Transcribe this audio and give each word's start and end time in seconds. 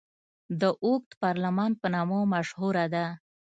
د 0.59 0.61
اوږد 0.83 1.11
پارلمان 1.21 1.71
په 1.81 1.87
نامه 1.95 2.19
مشهوره 2.33 2.85
ده. 2.93 3.05